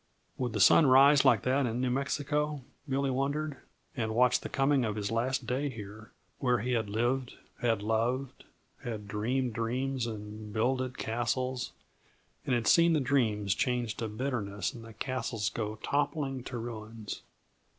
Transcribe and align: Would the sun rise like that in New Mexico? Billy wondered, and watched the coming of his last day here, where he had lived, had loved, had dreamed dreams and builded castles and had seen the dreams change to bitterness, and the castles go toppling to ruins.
Would 0.39 0.53
the 0.53 0.59
sun 0.59 0.87
rise 0.87 1.23
like 1.23 1.43
that 1.43 1.67
in 1.67 1.79
New 1.79 1.91
Mexico? 1.91 2.63
Billy 2.89 3.11
wondered, 3.11 3.57
and 3.95 4.15
watched 4.15 4.41
the 4.41 4.49
coming 4.49 4.83
of 4.83 4.95
his 4.95 5.11
last 5.11 5.45
day 5.45 5.69
here, 5.69 6.11
where 6.39 6.57
he 6.57 6.71
had 6.71 6.89
lived, 6.89 7.35
had 7.61 7.83
loved, 7.83 8.45
had 8.83 9.07
dreamed 9.07 9.53
dreams 9.53 10.07
and 10.07 10.51
builded 10.51 10.97
castles 10.97 11.73
and 12.47 12.55
had 12.55 12.65
seen 12.65 12.93
the 12.93 12.99
dreams 12.99 13.53
change 13.53 13.95
to 13.97 14.07
bitterness, 14.07 14.73
and 14.73 14.83
the 14.83 14.93
castles 14.93 15.51
go 15.51 15.75
toppling 15.75 16.43
to 16.45 16.57
ruins. 16.57 17.21